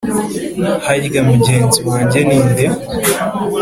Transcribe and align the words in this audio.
Harya 0.85 1.21
mugenzi 1.29 1.79
wanjye 1.89 2.19
ni 2.27 2.39
nde 2.47 2.65